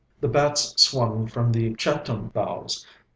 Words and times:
The 0.19 0.27
bats 0.27 0.81
swung 0.81 1.27
from 1.27 1.51
the 1.51 1.75
chhatim 1.75 2.33
boughs. 2.33 2.87